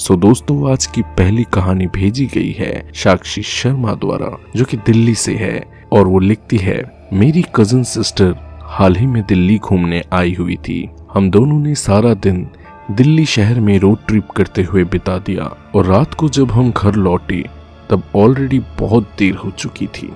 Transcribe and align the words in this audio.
सो 0.00 0.16
दोस्तों, 0.16 0.70
आज 0.72 0.86
की 0.86 1.02
पहली 1.02 1.44
कहानी 1.44 1.86
भेजी 1.86 2.26
गई 2.26 2.52
है 2.52 2.90
साक्षी 2.94 3.42
शर्मा 3.42 3.94
द्वारा, 3.94 4.30
जो 4.56 4.64
कि 4.64 4.76
दिल्ली 4.76 5.14
से 5.14 5.34
है, 5.34 5.60
और 5.92 6.06
वो 6.06 6.18
लिखती 6.18 6.56
है, 6.56 7.08
मेरी 7.12 7.44
कज़न 7.56 7.82
सिस्टर 7.82 8.34
हाल 8.62 8.96
ही 8.96 9.06
में 9.06 9.22
दिल्ली 9.26 9.58
घूमने 9.58 10.02
आई 10.12 10.34
हुई 10.34 10.56
थी। 10.56 10.88
हम 11.14 11.30
दोनों 11.30 11.58
ने 11.58 11.74
सारा 11.74 12.14
दिन 12.14 12.48
दिल्ली 12.90 13.26
शहर 13.26 13.60
में 13.60 13.78
रोड 13.78 13.98
ट्रिप 14.08 14.30
करते 14.30 14.62
हुए 14.62 14.84
बिता 14.84 15.18
दिया, 15.18 15.50
और 15.74 15.86
रात 15.86 16.14
को 16.14 16.28
जब 16.28 16.50
हम 16.50 16.72
घर 16.72 16.94
लौटे, 16.94 17.44
तब 17.90 18.02
ऑलरेडी 18.16 18.58
बहुत 18.78 19.12
देर 19.18 19.34
हो 19.34 19.50
चुकी 19.50 19.86
थी। 19.86 20.12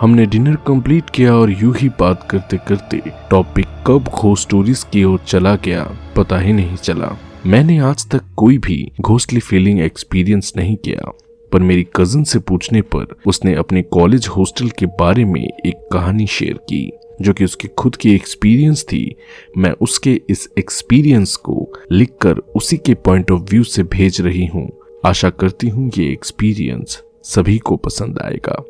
हमने 0.00 0.26
डिनर 0.26 0.56
कंप्लीट 0.56 1.10
किया 1.10 1.34
और 1.34 1.50
यूँ 1.50 1.74
ही 1.76 1.88
बात 1.88 2.28
करते 2.30 2.56
करते 2.68 3.02
टॉपिक 3.30 3.66
कब 3.86 4.08
खो 4.08 4.34
स्टोरीज 4.36 4.86
की 4.92 5.04
ओर 5.04 5.20
चला 5.26 5.56
गया, 5.56 5.90
पता 6.16 6.38
ही 6.38 6.52
नहीं 6.52 6.76
चला। 6.76 7.16
मैंने 7.46 7.76
आज 7.78 8.04
तक 8.10 8.22
कोई 8.36 8.56
भी 8.58 8.76
घोस्टली 9.00 9.40
फीलिंग 9.40 9.78
एक्सपीरियंस 9.80 10.52
नहीं 10.56 10.74
किया, 10.76 11.10
पर 11.52 11.60
मेरी 11.60 11.86
कज़न 11.96 12.24
से 12.24 12.38
पूछने 12.40 12.82
पर 12.84 13.14
उसने 13.26 13.54
अपने 13.54 13.82
कॉलेज 13.84 14.26
हॉस्टल 14.28 14.68
के 14.70 14.86
बारे 14.98 15.24
में 15.24 15.40
एक 15.40 15.88
कहानी 15.92 16.26
शेयर 16.26 16.58
की, 16.64 16.90
जो 17.22 17.32
कि 17.32 17.44
उसकी 17.44 17.68
खुद 17.68 17.96
की 17.96 18.14
एक्सपीरियंस 18.14 18.84
थी। 18.84 19.16
मैं 19.58 19.72
उसके 19.80 20.20
इस 20.30 20.48
एक्सपीरियंस 20.58 21.34
को 21.38 21.72
लिखकर 21.92 22.42
उसी 22.56 22.76
के 22.76 22.94
पॉइंट 22.96 23.30
ऑफ़ 23.30 23.50
व्यू 23.50 23.64
से 23.64 23.82
भेज 23.84 24.20
रही 24.20 24.46
हूँ। 24.46 24.68
आशा 25.06 25.30
करती 25.32 25.68
हूँ 25.68 25.90
ये 25.98 26.10
एक्सपीरियंस 26.12 27.02
सभी 27.26 27.58
को 27.58 27.76
पसंद 27.78 28.18
आएगा। 28.24 28.62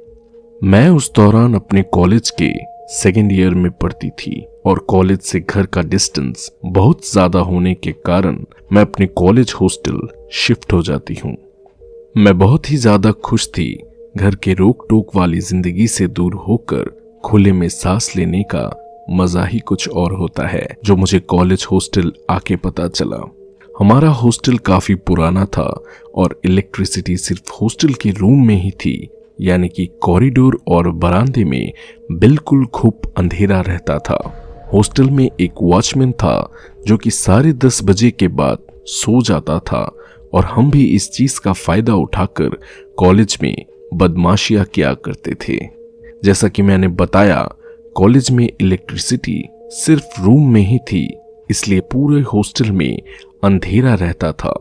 मैं 0.60 0.88
उस 0.90 1.12
दौरान 1.16 1.54
अपने 1.54 1.82
कॉलेज 1.92 2.30
के 2.40 2.52
सेकेंड 2.92 3.32
ईयर 3.32 3.54
में 3.54 3.70
पढ़ती 3.72 4.08
थी, 4.10 4.40
और 4.66 4.78
कॉलेज 4.88 5.20
से 5.20 5.40
घर 5.40 5.66
का 5.66 5.82
डिस्टेंस 5.82 6.50
बहुत 6.64 7.10
ज़्यादा 7.10 7.40
होने 7.40 7.74
के 7.74 7.92
कारण 8.06 8.44
मैं 8.72 8.82
अपने 8.82 9.06
कॉलेज 9.06 9.52
हॉस्टल 9.60 9.98
शिफ्ट 10.32 10.72
हो 10.72 10.80
जाती 10.82 11.14
हूँ। 11.14 11.34
मैं 12.16 12.36
बहुत 12.38 12.70
ही 12.70 12.76
ज़्यादा 12.76 13.10
खुश 13.24 13.46
थी 13.48 13.72
घर 14.16 14.34
के 14.34 14.52
रोक 14.54 14.84
टोक 14.90 15.14
वाली 15.16 15.40
ज़िंदगी 15.40 15.86
से 15.88 16.06
दूर 16.08 16.34
होकर 16.48 16.90
खुले 17.24 17.52
में 17.52 17.68
सांस 17.68 18.12
लेने 18.16 18.42
का 18.54 18.62
मज़ा 19.10 19.44
ही 19.44 19.58
कुछ 19.58 19.88
और 19.88 20.12
होता 20.12 20.46
है, 20.46 20.66
जो 20.84 20.96
मुझे 20.96 21.18
कॉलेज 21.20 21.66
हॉस्टल 21.72 22.12
आके 22.30 22.56
पता 22.56 22.86
चला। 22.88 23.16
हमारा 23.74 24.08
हॉस्टल 24.10 24.58
काफ़ी 24.58 24.94
पुराना 24.96 25.44
था 25.46 25.66
और 26.14 26.40
इलेक्ट्रिसिटी 26.44 27.16
सिर्फ़ 27.16 27.52
हॉस्टल 27.52 27.94
के 27.94 28.10
रूम 28.10 28.46
में 28.46 28.54
ही 28.54 28.70
थी, 28.70 29.08
यानी 29.40 29.68
कि 29.68 29.86
कॉरिडोर 30.02 30.60
और 30.68 30.90
बरामदे 30.92 31.44
में 31.44 31.72
बिल्कुल 32.12 32.64
खूब 32.66 33.12
अंधेरा 33.18 33.60
रहता 33.60 33.98
था। 34.00 34.20
हॉस्टल 34.72 35.10
में 35.10 35.28
एक 35.40 35.52
वॉचमैन 35.62 36.12
था, 36.12 36.50
जो 36.86 36.96
कि 36.96 37.10
साढ़े 37.10 37.52
दस 37.52 37.80
बजे 37.84 38.10
के 38.10 38.28
बाद 38.28 38.58
सो 38.86 39.22
जाता 39.22 39.58
था, 39.58 39.82
और 40.34 40.44
हम 40.44 40.70
भी 40.70 40.84
इस 40.84 41.10
चीज़ 41.10 41.40
का 41.40 41.52
फ़ायदा 41.52 41.94
उठाकर 41.94 42.56
कॉलेज 42.98 43.38
में 43.42 43.54
बदमाशियाँ 43.94 44.64
किया 44.64 44.94
करते 44.94 45.34
थे। 45.34 45.58
जैसा 46.24 46.48
कि 46.48 46.62
मैंने 46.62 46.88
बताया, 46.88 47.42
कॉलेज 47.96 48.30
में 48.30 48.48
इलेक्ट्रिसिटी 48.60 49.42
सिर्फ़ 49.70 50.22
रूम 50.22 50.52
में 50.52 50.60
ही 50.60 50.78
थी, 50.78 51.06
इसलिए 51.50 51.80
पूरे 51.80 52.20
हॉस्टल 52.22 52.70
में 52.70 53.02
अंधेरा 53.44 53.94
रहता 53.94 54.32
था। 54.32 54.54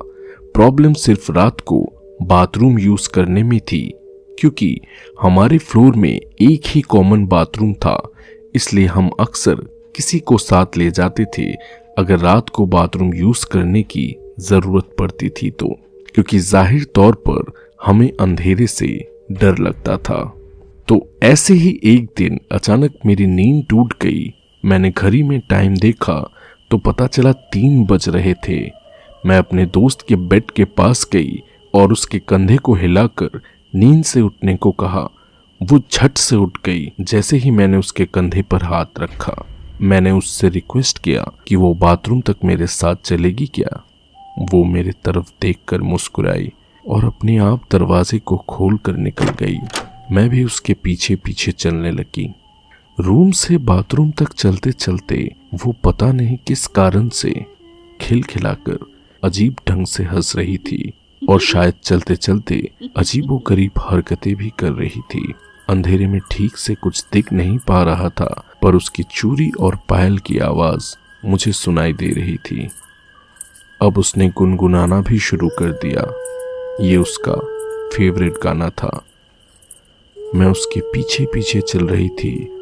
प्रॉब्लम 0.54 0.94
सिर्फ़ 0.94 1.32
रात 1.32 1.62
को 1.62 1.86
बाथरूम 2.22 2.80
यूज़ 2.80 3.10
करने 3.10 3.44
में 3.44 3.60
थी, 3.62 3.90
क्योंकि 4.40 4.76
हमारे 5.22 5.58
फ्लोर 5.58 5.96
में 5.96 6.14
एक 6.14 6.62
ही 6.66 6.82
कॉमन 6.82 7.26
बाथरूम 7.28 7.74
था, 7.74 8.02
इसलिए 8.56 8.86
हम 8.86 9.10
अक्सर 9.20 9.68
किसी 10.00 10.20
को 10.22 10.38
साथ 10.38 10.78
ले 10.78 10.90
जाते 10.92 11.24
थे, 11.38 11.46
अगर 11.98 12.20
रात 12.20 12.50
को 12.50 12.66
बाथरूम 12.68 13.14
यूज़ 13.14 13.46
करने 13.46 13.82
की 13.86 14.06
ज़रूरत 14.42 14.96
पड़ती 15.00 15.30
थी 15.32 15.50
तो 15.52 15.68
क्योंकि 16.16 16.40
ज़ाहिर 16.40 16.84
तौर 16.96 17.16
पर 17.28 17.52
हमें 17.82 18.12
अंधेरे 18.12 18.68
से 18.68 18.88
डर 19.34 19.58
लगता 19.58 19.98
था। 20.00 20.22
तो 20.88 21.00
ऐसे 21.24 21.54
ही 21.56 21.80
एक 21.86 22.06
दिन 22.18 22.40
अचानक 22.52 22.94
मेरी 23.06 23.28
नींद 23.28 23.66
टूट 23.70 23.94
गई। 24.02 24.34
मैंने 24.64 24.92
घड़ी 24.92 25.22
में 25.24 25.40
टाइम 25.50 25.76
देखा 25.78 26.20
तो 26.72 26.78
पता 26.80 27.08
चला 27.08 27.32
तीन 27.54 27.86
बज 27.86 28.10
रहे 28.10 28.34
थे। 28.48 28.60
मैं 29.24 29.38
अपने 29.38 29.66
दोस्त 29.68 30.06
के 30.08 30.16
बेड 30.16 30.52
के 30.52 30.66
पास 30.74 31.08
गई 31.14 31.40
और 31.74 31.92
उसके 31.92 32.20
कंधे 32.22 32.58
को 32.58 32.76
हिलाकर 32.78 33.40
नींद 33.74 34.04
से 34.06 34.22
उठने 34.22 34.56
को 34.56 34.72
कहा। 34.80 35.08
वो 35.62 35.80
झट 35.92 36.18
से 36.18 36.36
उठ 36.38 36.58
गई, 36.66 36.92
जैसे 37.02 37.38
ही 37.38 37.52
मैंने 37.52 37.78
उसके 37.78 38.06
कंधे 38.08 38.42
पर 38.44 38.64
हाथ 38.64 39.00
रखा। 39.00 39.42
मैंने 39.82 40.12
उससे 40.12 40.50
रिक्वेस्ट 40.50 41.00
किया 41.00 41.32
कि 41.48 41.56
वो 41.56 41.74
बाथरूम 41.74 42.22
तक 42.22 42.36
मेरे 42.44 42.68
साथ 42.68 42.96
चलेगी 42.96 43.48
क्या? 43.48 43.86
वो 44.40 44.64
मेरे 44.64 44.92
तरफ़ 44.92 45.32
देखकर 45.42 45.82
मुस्कुराई 45.82 46.52
और 46.88 47.06
अपने 47.06 47.38
आप 47.38 47.62
दरवाजे 47.72 48.20
को 48.20 48.38
खोल 48.38 48.78
कर 48.78 48.98
निकल 48.98 49.26
गई। 49.26 49.58
मैं 50.12 50.30
भी 50.30 50.44
उसके 50.44 50.74
पीछे 50.74 51.16
पीछे 51.16 51.52
चलने 51.52 51.92
लगी। 51.92 52.34
रूम 53.00 53.32
से 53.32 53.58
बाथरूम 53.58 54.12
तक 54.12 54.34
चलते 54.34 54.72
चलते 54.72 55.36
वो 55.54 55.72
पता 55.72 56.12
नहीं 56.12 56.38
किस 56.48 56.68
कारण 56.68 57.10
से 57.10 57.46
खिलखिलाकर 58.02 58.80
अजीब 59.24 59.56
ढंग 59.70 59.86
से 59.86 60.04
हंस 60.04 60.36
रही 60.36 60.58
थी 60.58 60.94
और 61.30 61.40
शायद 61.40 61.74
चलते 61.84 62.16
चलते 62.16 62.72
अजीबो 62.98 63.38
गरीब 63.38 63.72
हरकतें 63.80 64.36
भी 64.36 64.52
कर 64.60 64.72
रही 64.72 65.02
थी। 65.02 65.34
अंधेरे 65.70 66.08
में 66.08 66.20
ठीक 66.32 66.58
से 66.58 66.76
कुछ 66.76 67.06
दिख 67.14 67.34
नहीं 67.34 67.58
पा 67.58 67.84
रहा 67.84 68.10
था। 68.10 68.44
पर 68.62 68.76
उसकी 68.76 69.04
चूरी 69.04 69.52
और 69.60 69.80
पायल 69.90 70.18
की 70.18 70.38
आवाज़ 70.38 70.96
मुझे 71.26 71.52
सुनाई 71.52 71.94
दे 71.94 72.08
रही 72.08 72.38
थी। 72.38 72.70
अब 73.82 73.98
उसने 73.98 74.30
गुनगुनाना 74.30 75.02
भी 75.02 75.20
शुरू 75.20 75.50
कर 75.50 75.72
दिया। 75.72 76.14
ये 76.86 76.98
उसका 76.98 77.34
फेवरेट 77.98 78.34
गाना 78.44 78.70
था। 78.70 79.06
मैं 80.36 80.48
उसके 80.48 80.80
पीछे 80.80 81.26
पीछे 81.26 81.62
चल 81.62 81.88
रही 81.88 82.10
थी। 82.10 82.56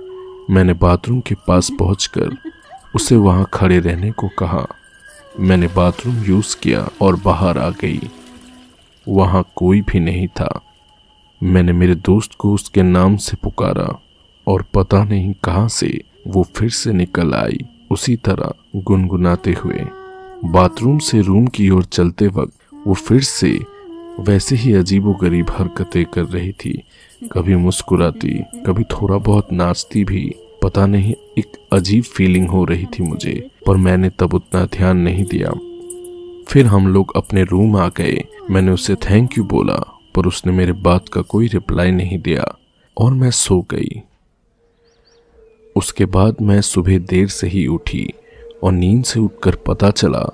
मैंने 0.50 0.74
बाथरूम 0.74 1.20
के 1.20 1.36
पास 1.36 1.72
पहुंचकर 1.80 2.52
उसे 2.96 3.16
वहाँ 3.16 3.50
खड़े 3.54 3.80
रहने 3.80 4.12
को 4.12 4.28
कहा। 4.28 4.68
मैंने 5.40 5.68
बाथरूम 5.68 6.24
यूज़ 6.24 6.58
किया 6.58 6.90
और 7.02 7.16
बाहर 7.16 7.58
आ 7.58 7.70
गई। 7.70 8.02
वहाँ 9.08 9.52
कोई 9.56 9.82
भी 9.82 10.00
नहीं 10.00 10.28
था। 10.28 10.62
मैंने 11.44 11.74
मेरे 11.74 11.96
दोस्त 11.96 12.32
को 12.38 12.54
उसके 12.54 12.84
नाम 12.84 13.18
से 13.18 13.38
पुकारा। 13.44 14.02
और 14.48 14.66
पता 14.74 15.04
नहीं 15.04 15.34
कहाँ 15.44 15.68
से 15.68 16.02
वो 16.28 16.44
फिर 16.56 16.70
से 16.70 16.94
निकल 16.94 17.34
आई। 17.34 17.60
उसी 17.92 18.16
तरह 18.16 18.54
गुनगुनाते 18.76 19.54
हुए, 19.54 19.86
बाथरूम 20.46 20.98
से 21.00 21.22
रूम 21.22 21.48
की 21.48 21.70
ओर 21.70 21.84
चलते 21.84 22.28
वक्त 22.28 22.54
वो 22.88 22.94
फिर 22.94 23.22
से 23.22 23.60
वैसे 24.20 24.56
ही 24.56 24.74
अजीबो 24.74 25.14
गरीब 25.14 25.50
हरकतें 25.50 26.06
कर 26.06 26.24
रही 26.24 26.52
थी। 26.52 26.84
कभी 27.32 27.56
मुस्कुराती, 27.56 28.34
कभी 28.66 28.84
थोड़ा 28.84 29.18
बहुत 29.18 29.52
नाचती 29.54 30.04
भी। 30.04 30.36
पता 30.64 30.86
नहीं, 30.86 31.14
एक 31.38 31.52
अजीब 31.74 32.04
फीलिंग 32.04 32.48
हो 32.50 32.64
रही 32.66 32.86
थी 32.86 33.04
मुझे, 33.04 33.50
पर 33.66 33.78
मैंने 33.78 34.10
तब 34.10 34.34
उतना 34.34 34.66
ध्यान 34.66 34.98
नहीं 34.98 35.26
दिया। 35.26 35.52
फिर 36.48 36.66
हम 36.66 36.88
लोग 36.88 37.14
अपने 37.16 37.44
रूम 37.44 37.76
आ 37.78 37.88
गए। 37.90 38.24
मैंने 38.52 38.72
उसे 38.72 38.96
थैंक 38.96 39.38
यू 39.38 39.44
बोला, 39.44 39.78
पर 40.16 40.26
उसने 40.26 40.54
मेरे 40.54 40.72
बात 40.72 41.10
का 41.10 41.22
कोई 41.22 41.48
रिप्लाई 41.48 41.92
नहीं 41.92 42.20
दिया, 42.20 42.58
और 42.98 43.14
मैं 43.14 43.32
सो 43.32 43.62
गई। 43.62 44.02
उसके 45.78 46.06
बाद 46.06 46.36
मैं 46.42 46.62
सुबह 46.62 46.98
देर 47.00 47.28
से 47.28 47.48
ही 47.48 47.68
उठी 47.68 48.14
और 48.64 48.72
नींद 48.72 49.04
से 49.04 49.20
उठकर 49.20 49.56
पता 49.56 49.90
चला, 49.90 50.26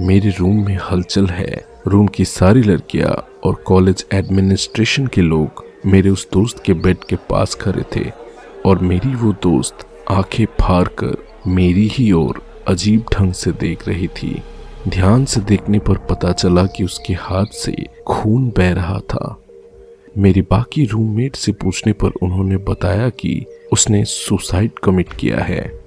मेरे 0.00 0.30
रूम 0.30 0.64
में 0.66 0.78
हलचल 0.90 1.26
है। 1.26 1.64
रूम 1.86 2.06
की 2.06 2.24
सारी 2.24 2.62
लड़कियाँ 2.62 3.14
और 3.44 3.54
कॉलेज 3.54 4.04
एडमिनिस्ट्रेशन 4.12 5.06
के 5.06 5.20
लोग 5.20 5.64
मेरे 5.86 6.10
उस 6.10 6.28
दोस्त 6.32 6.62
के 6.62 6.74
बेड 6.74 7.04
के 7.04 7.16
पास 7.16 7.54
खड़े 7.54 7.82
थे 7.96 8.10
और 8.66 8.78
मेरी 8.78 9.14
वो 9.14 9.32
दोस्त 9.32 9.86
आँखें 10.10 10.44
फाड़ 10.60 10.88
कर 10.88 11.16
मेरी 11.46 11.86
ही 11.88 12.12
ओर 12.12 12.42
अजीब 12.68 13.04
ढंग 13.12 13.32
से 13.32 13.52
देख 13.52 13.88
रही 13.88 14.08
थी। 14.08 14.42
ध्यान 14.88 15.24
से 15.24 15.40
देखने 15.40 15.78
पर 15.78 15.96
पता 15.96 16.32
चला 16.32 16.66
कि 16.66 16.84
उसके 16.84 17.12
हाथ 17.12 17.46
से 17.46 17.74
खून 18.06 18.48
बह 18.56 18.72
रहा 18.72 18.98
था। 18.98 19.38
मेरे 20.18 20.42
बाकी 20.42 20.84
रूममेट 20.84 21.36
से 21.36 21.52
पूछने 21.52 21.92
पर 21.92 22.10
उन्होंने 22.22 22.56
बताया 22.56 23.08
कि 23.08 23.44
उसने 23.72 24.04
सुसाइड 24.04 24.70
कमिट 24.84 25.12
किया 25.12 25.38
है। 25.38 25.82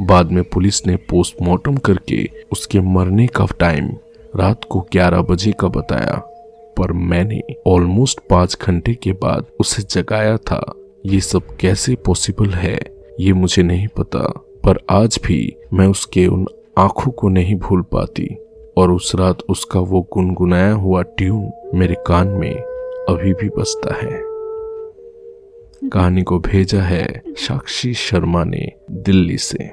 बाद 0.00 0.32
में 0.32 0.44
पुलिस 0.44 0.86
ने 0.86 0.96
पोस्टमार्टम 0.96 1.76
करके 1.76 2.28
उसके 2.52 2.80
मरने 2.80 3.26
का 3.26 3.46
टाइम 3.58 3.88
रात 4.36 4.60
को 4.70 4.86
11 4.92 5.22
बजे 5.22 5.52
का 5.60 5.68
बताया। 5.68 6.14
पर 6.78 6.92
मैंने 6.92 7.40
ऑलमोस्ट 7.66 8.20
पाँच 8.30 8.58
घंटे 8.62 8.94
के 8.94 9.12
बाद 9.12 9.44
उसे 9.60 9.82
जगाया 9.82 10.36
था। 10.36 10.74
ये 11.06 11.20
सब 11.20 11.56
कैसे 11.56 11.94
पॉसिबल 11.94 12.50
है, 12.50 12.80
ये 13.20 13.32
मुझे 13.32 13.62
नहीं 13.62 13.88
पता। 13.88 14.20
पर 14.64 14.78
आज 14.90 15.20
भी 15.26 15.56
मैं 15.72 15.86
उसके 15.86 16.26
उन 16.26 16.46
आँखों 16.78 17.12
को 17.12 17.28
नहीं 17.28 17.54
भूल 17.54 17.82
पाती। 17.82 18.36
और 18.76 18.92
उस 18.92 19.12
रात 19.14 19.38
उसका 19.48 19.80
वो 19.80 20.08
गुनगुनाया 20.12 20.72
हुआ 20.72 21.02
ट्यून 21.02 21.70
मेरे 21.74 21.96
कान 22.06 22.28
में 22.28 22.54
अभी 23.08 23.32
भी 23.32 23.48
बसता 23.48 23.94
है। 23.94 24.33
कहानी 25.92 26.22
को 26.22 26.38
भेजा 26.38 26.82
है 26.82 27.22
साक्षी 27.28 27.94
शर्मा 27.94 28.44
ने 28.44 28.72
दिल्ली 28.90 29.38
से। 29.38 29.70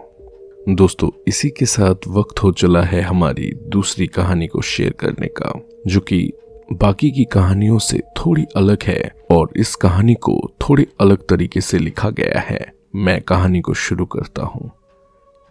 दोस्तों, 0.69 1.09
इसी 1.27 1.49
के 1.49 1.65
साथ 1.65 1.95
वक्त 2.07 2.43
हो 2.43 2.51
चला 2.51 2.81
है 2.81 3.01
हमारी 3.01 3.53
दूसरी 3.67 4.07
कहानी 4.07 4.47
को 4.47 4.61
शेयर 4.61 4.93
करने 4.93 5.27
का, 5.27 5.61
जो 5.87 5.99
कि 5.99 6.31
बाकी 6.73 7.11
की 7.11 7.25
कहानियों 7.25 7.79
से 7.79 7.99
थोड़ी 7.99 8.45
अलग 8.55 8.77
है 8.83 9.11
और 9.31 9.49
इस 9.55 9.75
कहानी 9.75 10.13
को 10.13 10.51
थोड़ी 10.61 10.87
अलग 11.01 11.17
तरीके 11.17 11.61
से 11.61 11.77
लिखा 11.77 12.09
गया 12.09 12.39
है। 12.39 12.73
मैं 12.95 13.21
कहानी 13.21 13.61
को 13.61 13.73
शुरू 13.73 14.05
करता 14.05 14.43
हूँ। 14.43 14.71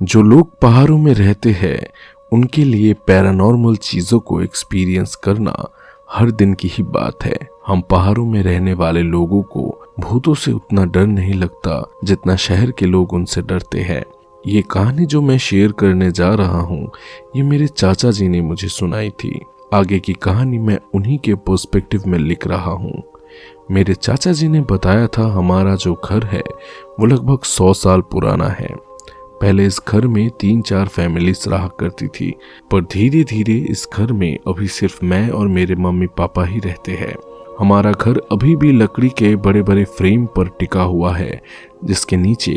जो 0.02 0.22
लोग 0.22 0.60
पहाड़ों 0.60 0.98
में 0.98 1.14
रहते 1.14 1.50
हैं, 1.50 1.86
उनके 2.32 2.64
लिए 2.64 2.92
पैरानॉर्मल 2.92 3.76
चीज़ों 3.76 4.20
को 4.20 4.42
एक्सपीरियंस 4.42 5.14
करना 5.14 5.68
हर 6.10 6.30
दिन 6.30 6.54
की 6.54 6.68
ही 6.68 6.82
बात 6.82 7.24
है। 7.24 7.38
हम 7.70 7.80
पहाड़ों 7.80 8.24
में 8.26 8.42
रहने 8.42 8.72
वाले 8.74 9.02
लोगों 9.02 9.42
को 9.42 9.90
भूतों 10.00 10.34
से 10.34 10.52
उतना 10.52 10.84
डर 10.84 11.06
नहीं 11.06 11.34
लगता 11.34 11.92
जितना 12.04 12.34
शहर 12.36 12.70
के 12.70 12.86
लोग 12.86 13.12
उनसे 13.12 13.42
डरते 13.42 13.80
हैं। 13.80 14.02
ये 14.46 14.62
कहानी 14.62 15.06
जो 15.06 15.22
मैं 15.22 15.38
शेयर 15.38 15.72
करने 15.72 16.10
जा 16.10 16.34
रहा 16.34 16.60
हूँ, 16.60 16.90
ये 17.36 17.42
मेरे 17.42 17.66
चाचा 17.66 18.10
जी 18.10 18.28
ने 18.28 18.40
मुझे 18.40 18.68
सुनाई 18.68 19.10
थी। 19.10 19.40
आगे 19.74 19.98
की 19.98 20.12
कहानी 20.12 20.58
मैं 20.58 20.78
उन्हीं 20.94 21.18
के 21.18 21.34
पर्सपेक्टिव 21.34 22.02
में 22.06 22.18
लिख 22.18 22.46
रहा 22.46 22.70
हूँ। 22.70 23.02
मेरे 23.70 23.94
चाचा 23.94 24.32
जी 24.32 24.48
ने 24.48 24.60
बताया 24.60 25.06
था 25.06 25.26
हमारा 25.32 25.76
जो 25.76 25.94
घर 25.94 26.24
है, 26.24 26.42
वो 27.00 27.06
लगभग 27.06 27.42
सौ 27.42 27.72
साल 27.72 28.00
पुराना 28.00 28.48
है। 28.48 28.74
पहले 29.40 29.66
इस 29.66 29.80
घर 29.88 30.06
में 30.06 30.30
तीन 30.30 30.62
चार 30.62 30.88
फैमिलीज़ 30.88 31.48
रहा 31.48 31.68
करती 31.80 32.08
थी, 32.08 32.34
पर 32.70 32.80
धीरे 32.80 33.24
धीरे 33.24 33.58
इस 33.70 33.88
घर 33.94 34.12
में 34.12 34.38
अभी 34.46 34.68
सिर्फ़ 34.68 35.04
मैं 35.04 35.28
और 35.30 35.48
मेरे 35.48 35.74
मम्मी 35.74 36.06
पापा 36.06 36.44
ही 36.44 36.58
रहते 36.58 36.92
हैं। 36.92 37.14
हमारा 37.60 37.90
घर 37.92 38.20
अभी 38.32 38.54
भी 38.56 38.72
लकड़ी 38.72 39.08
के 39.08 39.34
बड़े 39.36 39.62
बड़े 39.62 39.84
फ्रेम 39.84 40.26
पर 40.26 40.48
टिका 40.58 40.82
हुआ 40.82 41.14
है, 41.16 41.40
जिसके 41.84 42.16
नीचे 42.16 42.54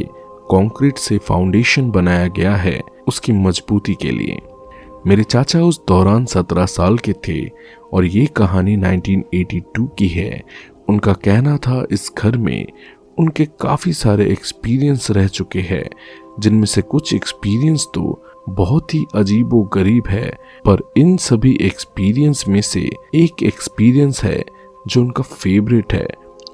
कंक्रीट 0.52 0.98
से 0.98 1.18
फाउंडेशन 1.18 1.90
बनाया 1.92 2.28
गया 2.28 2.56
है 2.56 2.80
उसकी 3.08 3.32
मजबूती 3.32 3.94
के 3.94 4.12
लिए। 4.12 4.38
मेरे 5.08 5.24
चाचा 5.24 5.62
उस 5.62 5.82
दौरान 5.88 6.26
सत्रह 6.26 6.66
साल 6.66 6.98
के 6.98 7.14
थे 7.28 7.40
और 7.94 8.06
ये 8.06 8.26
कहानी 8.26 8.76
1982 8.78 9.88
की 9.98 10.08
है। 10.08 10.42
उनका 10.90 11.14
कहना 11.14 11.58
था 11.58 11.86
इस 11.92 12.12
घर 12.18 12.38
में 12.38 12.66
उनके 13.20 13.46
काफ़ी 13.46 13.94
सारे 13.94 14.32
एक्सपीरियंस 14.32 15.12
रह 15.12 15.28
चुके 15.28 15.60
हैं, 15.60 15.90
जिनमें 16.40 16.66
से 16.66 16.82
कुछ 16.82 17.14
एक्सपीरियंस 17.14 17.88
तो 17.94 18.24
बहुत 18.50 18.94
ही 18.94 19.04
अजीब 19.16 19.50
गरीब 19.74 20.08
है, 20.08 20.30
पर 20.66 20.92
इन 20.98 21.16
सभी 21.18 21.58
एक्सपीरियंस 21.62 22.48
में 22.48 22.62
से 22.62 22.90
एक 23.16 23.44
एक्सपीरियंस 23.44 24.24
है 24.24 24.44
जो 24.88 25.02
उनका 25.02 25.24
फेवरेट 25.24 25.94
है। 25.94 26.08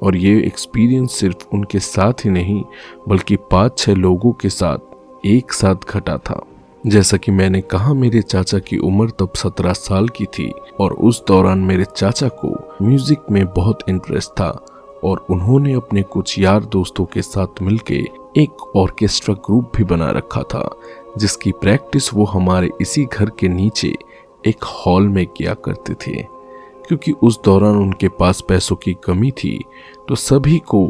और 0.04 0.16
ये 0.16 0.40
एक्सपीरियंस 0.40 1.12
सिर्फ़ 1.12 1.48
उनके 1.54 1.80
साथ 1.80 2.14
ही 2.26 2.30
नहीं, 2.30 2.64
बल्कि 3.08 3.36
पाँच 3.36 3.78
छह 3.78 3.94
लोगों 3.94 4.32
के 4.32 4.50
साथ 4.50 4.78
एक 5.26 5.54
साथ 5.54 5.76
घटा 5.90 6.18
था। 6.18 6.46
जैसा 6.88 7.18
कि 7.18 7.32
मैंने 7.32 7.62
कहा, 7.62 7.94
मेरे 7.94 8.22
चाचा 8.22 8.60
की 8.60 8.78
उम्र 8.78 9.10
तब 9.10 9.34
सत्रह 9.36 9.74
साल 9.74 10.08
की 10.10 10.26
थी, 10.26 10.52
और 10.80 10.94
उस 10.94 11.24
दौरान 11.28 11.60
मेरे 11.60 11.86
चाचा 11.86 12.28
को 12.28 12.76
म्यूज़िक 12.82 13.20
में 13.32 13.54
बहुत 13.54 13.80
इंटरेस्ट 13.90 14.30
था, 14.30 14.66
और 15.04 15.26
उन्होंने 15.30 15.74
अपने 15.74 16.02
कुछ 16.02 16.40
यार 16.40 16.66
दोस्तों 16.66 17.06
के 17.06 17.22
साथ 17.22 17.62
मिलकर 17.62 17.94
एक 18.38 18.76
ऑर्केस्ट्रा 18.76 19.36
ग्रुप 19.36 19.72
भी 19.76 19.84
बना 19.84 20.12
रखा 20.12 20.42
था, 20.42 20.70
जिसकी 21.18 21.52
प्रैक्टिस 21.52 22.14
वो 22.14 22.26
हमारे 22.26 22.70
इसी 22.82 23.06
घर 23.06 23.30
के 23.30 23.48
नीचे 23.48 23.94
एक 24.48 24.64
हॉल 24.64 25.08
में 25.08 25.28
किया 25.28 25.54
करते 25.54 25.94
थे। 25.94 26.39
क्योंकि 26.90 27.12
उस 27.24 27.40
दौरान 27.46 27.76
उनके 27.76 28.08
पास 28.10 28.42
पैसों 28.42 28.76
की 28.76 28.94
कमी 29.04 29.32
थी 29.34 29.60
तो 30.08 30.16
सभी 30.16 30.58
को 30.68 30.82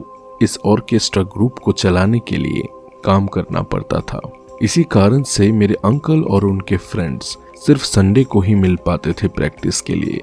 इस 0.41 0.57
ऑर्केस्ट्रा 0.65 1.23
ग्रुप 1.33 1.59
को 1.59 1.71
चलाने 1.73 2.19
के 2.19 2.37
लिए 2.37 2.63
काम 3.05 3.27
करना 3.27 3.61
पड़ता 3.63 3.99
था। 4.01 4.21
इसी 4.61 4.83
कारण 4.83 5.23
से 5.23 5.51
मेरे 5.51 5.75
अंकल 5.85 6.21
और 6.23 6.45
उनके 6.45 6.77
फ्रेंड्स 6.77 7.37
सिर्फ़ 7.65 7.83
संडे 7.83 8.23
को 8.23 8.41
ही 8.41 8.55
मिल 8.55 8.75
पाते 8.85 9.13
थे 9.13 9.27
प्रैक्टिस 9.27 9.81
के 9.81 9.95
लिए। 9.95 10.21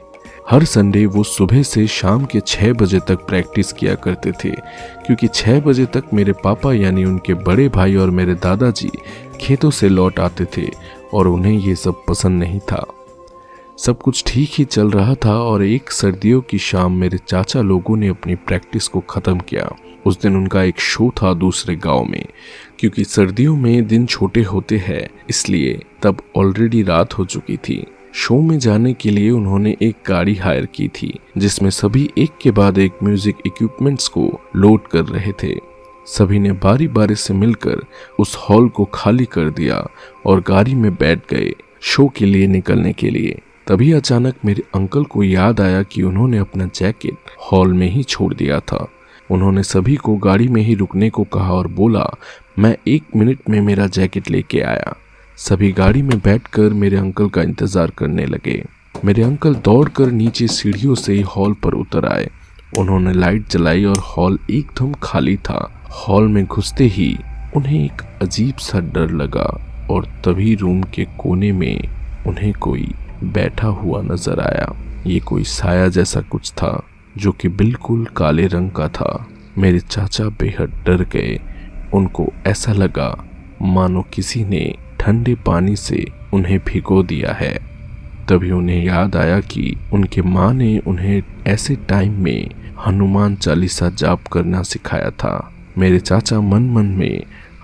हर 0.50 0.64
संडे 0.64 1.05
वो 1.06 1.23
सुबह 1.25 1.62
से 1.62 1.87
शाम 1.88 2.25
के 2.25 2.40
छः 2.40 2.72
बजे 2.72 3.00
तक 3.00 3.26
प्रैक्टिस 3.26 3.72
किया 3.72 3.94
करते 3.94 4.32
थे, 4.34 4.50
क्योंकि 4.50 5.29
छः 5.29 5.61
बजे 5.61 5.87
तक 5.87 6.12
मेरे 6.14 6.32
पापा 6.44 6.72
यानी 6.72 7.05
उनके 7.05 7.34
बड़े 7.34 7.69
भाई 7.69 7.96
और 7.96 8.11
मेरे 8.11 8.34
दादाजी 8.34 8.90
खेतों 9.40 9.70
से 9.70 9.88
लौट 9.88 10.20
आते 10.20 10.46
थे 10.56 10.69
और 11.14 11.29
उन्हें 11.29 11.52
ये 11.52 11.75
सब 11.76 12.05
पसंद 12.08 12.38
नहीं 12.40 12.61
था। 12.62 12.84
सब 13.78 13.99
कुछ 13.99 14.23
ठीक 14.26 14.50
ही 14.52 14.64
चल 14.64 14.90
रहा 14.90 15.14
था 15.14 15.32
और 15.38 15.62
एक 15.64 15.90
सर्दियों 15.90 16.40
की 16.40 16.58
शाम 16.58 16.93
मेरे 16.93 17.19
चाचा 17.19 17.61
लोगों 17.61 17.96
ने 17.96 18.08
अपनी 18.08 18.34
प्रैक्टिस 18.34 18.88
को 18.88 19.00
ख़त्म 19.00 19.38
किया। 19.38 19.69
उस 20.06 20.20
दिन 20.20 20.37
उनका 20.37 20.62
एक 20.62 20.78
शो 20.81 21.11
था 21.23 21.32
दूसरे 21.34 21.75
गाँव 21.76 22.05
में, 22.05 22.25
क्योंकि 22.78 23.05
सर्दियों 23.05 23.56
में 23.56 23.87
दिन 23.87 24.06
छोटे 24.06 24.43
होते 24.43 24.78
हैं, 24.78 25.08
इसलिए 25.31 25.82
तब 26.02 26.23
ऑलरेडी 26.37 26.82
रात 26.82 27.19
हो 27.19 27.25
चुकी 27.25 27.56
थी। 27.58 27.84
शो 28.14 28.40
में 28.40 28.58
जाने 28.58 28.93
के 28.94 29.11
लिए 29.11 29.31
उन्होंने 29.31 29.76
एक 29.82 29.96
गाड़ी 30.06 30.34
हायर 30.34 30.67
की 30.67 30.88
थी, 30.88 31.12
जिसमें 31.38 31.70
सभी 31.70 32.08
एक 32.19 32.38
के 32.43 32.50
बाद 32.50 32.79
एक 32.79 33.02
म्यूज़िक 33.02 33.43
इक्विपमेंट्स 33.46 34.08
को 34.08 34.29
लोड 34.56 34.87
कर 34.88 35.05
रहे 35.05 35.32
थे। 35.43 35.55
सभी 36.06 36.38
ने 36.38 36.52
बारी 36.52 36.88
बारी 36.88 37.14
से 37.14 37.34
मिलकर 37.34 37.84
उस 38.19 38.37
हॉल 38.40 38.69
को 38.69 38.84
खाली 38.84 39.25
कर 39.25 39.50
दिया 39.50 39.87
और 40.26 40.40
गाड़ी 40.40 40.75
में 40.75 40.94
बैठ 40.94 41.31
गए, 41.31 41.52
शो 41.81 42.08
के 42.08 42.26
लिए 42.26 42.46
निकलने 42.46 42.93
के 42.93 43.11
लिए। 43.11 43.38
तभी 43.67 43.91
अचानक 43.93 44.35
मेरे 44.45 44.63
अंकल 44.75 45.05
को 45.05 45.23
याद 45.23 45.61
आया 45.61 45.83
कि 45.83 46.03
उन्होंने 46.03 46.39
अपना 46.39 46.65
जैकेट 46.75 47.31
हॉल 47.43 47.73
में 47.73 47.89
ही 47.91 48.03
छोड़ 48.03 48.33
दिया 48.35 48.59
था। 48.61 48.87
उन्होंने 49.31 49.63
सभी 49.63 49.95
को 49.97 50.15
गाड़ी 50.17 50.47
में 50.49 50.61
ही 50.63 50.75
रुकने 50.75 51.09
को 51.11 51.23
कहा 51.25 51.53
और 51.53 51.67
बोला, 51.69 52.05
मैं 52.59 52.77
एक 52.89 53.05
मिनट 53.17 53.49
में 53.51 53.61
मेरा 53.61 53.87
जैकेट 53.87 54.31
लेके 54.31 54.61
आया। 54.63 54.95
सभी 55.39 55.71
गाड़ी 55.73 56.03
में 56.03 56.19
बैठकर 56.19 56.73
मेरे 56.73 56.97
अंकल 56.97 57.29
का 57.29 57.43
इंतज़ार 57.43 57.91
करने 57.91 58.27
लगे। 58.27 58.63
मेरे 59.05 59.23
अंकल 59.23 59.55
दौड़कर 59.55 60.11
नीचे 60.11 60.47
सीढ़ियों 60.49 60.95
से 60.95 61.13
ही 61.13 61.23
हॉल 61.29 61.55
पर 61.55 61.75
उतर 61.75 62.07
आए। 62.07 62.29
उन्होंने 62.79 63.13
लाइट 63.13 63.49
जलाई 63.51 63.85
और 63.85 63.99
हॉल 64.07 64.39
एकदम 64.51 64.93
खाली 65.03 65.37
था। 65.41 65.59
हॉल 65.97 66.29
में 66.29 66.45
घुसते 66.45 66.85
ही 66.85 67.17
उन्हें 67.57 67.85
एक 67.85 68.03
अजीब 68.23 68.57
सा 68.59 68.81
डर 68.95 69.11
लगा 69.13 69.49
और 69.91 70.07
तभी 70.25 70.55
रूम 70.55 70.83
के 70.95 71.05
कोने 71.19 71.53
में 71.53 71.79
उन्हें 72.27 72.53
कोई 72.53 72.89
बैठा 73.25 73.69
हुआ 73.69 74.03
नज़र 74.03 74.41
आया। 74.41 74.77
ये 75.07 75.21
कोई 75.21 75.45
साया 75.45 75.89
जैसा 75.89 76.21
कुछ 76.21 76.53
था, 76.53 76.83
जो 77.17 77.33
कि 77.33 77.49
बिल्कुल 77.49 78.05
काले 78.05 78.47
रंग 78.47 78.71
का 78.71 78.89
था। 78.89 79.29
मेरे 79.59 79.79
चाचा 79.79 80.25
बेहद 80.25 80.73
डर 80.87 81.03
गए। 81.03 81.41
उनको 81.95 82.33
ऐसा 82.47 82.73
लगा, 82.73 83.25
मानो 83.63 84.03
किसी 84.13 84.45
ने 84.45 84.75
ठंडे 85.01 85.35
पानी 85.35 85.77
से 85.77 86.07
उन्हें 86.33 86.59
भिगो 86.59 87.03
दिया 87.03 87.33
है। 87.33 87.77
तभी 88.29 88.51
उन्हें 88.51 88.85
याद 88.85 89.17
आया 89.17 89.41
कि 89.41 89.77
उनके 89.93 90.23
माँ 90.23 90.55
ने 90.55 90.79
उन्हें 90.79 91.23
ऐसे 91.47 91.77
टाइम 91.77 92.13
में 92.23 92.51
हनुमान 92.87 93.37
चालीसा 93.37 93.89
जाप 93.89 94.27
करना 94.27 94.63
सिखाया 94.63 95.11
था। 95.11 95.53
मेरे 95.79 95.99
चाचा 95.99 96.41
मन 96.41 96.70
मन 96.70 96.87
में 96.87 97.23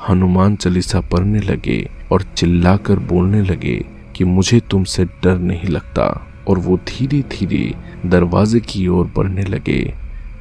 हनुमान 0.09 0.57
चालीसा 0.57 1.01
पढ़ने 1.01 1.41
लगे 1.41 1.91
और 2.13 2.23
चिल्लाकर 2.23 2.99
बोलने 2.99 3.43
लगे 3.43 3.85
कि 4.17 4.25
मुझे 4.25 4.61
तुमसे 4.61 5.05
डर 5.05 5.39
नहीं 5.39 5.69
लगता। 5.69 6.29
और 6.49 6.59
वो 6.59 6.77
धीरे 6.89 7.23
धीरे 7.31 7.75
दरवाजे 8.07 8.61
की 8.61 8.87
ओर 8.89 9.13
बढ़ने 9.17 9.43
लगे। 9.43 9.83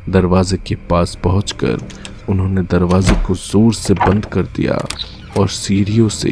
दरवाजे 0.09 0.57
के 0.57 0.75
पास 0.89 1.17
पहुंचकर 1.23 1.83
उन्होंने 2.29 2.61
दरवाजे 2.61 3.15
को 3.25 3.35
ज़ोर 3.35 3.73
से 3.73 3.93
बंद 3.93 4.25
कर 4.25 4.43
दिया 4.55 4.77
और 5.39 5.49
सीढ़ियों 5.49 6.07
से 6.09 6.31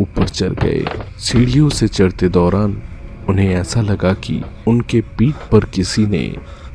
ऊपर 0.00 0.28
चढ़ 0.28 0.52
गए। 0.54 0.84
सीढ़ियों 1.18 1.68
से 1.68 1.88
चढ़ते 1.88 2.28
दौरान 2.28 2.76
उन्हें 3.28 3.54
ऐसा 3.54 3.80
लगा 3.80 4.12
कि 4.14 4.42
उनके 4.68 5.00
पीठ 5.18 5.48
पर 5.52 5.64
किसी 5.64 6.06
ने 6.06 6.24